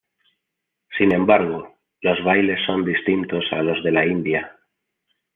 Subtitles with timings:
[0.97, 4.57] Sin embargo, los bailes son distintos a los de la India.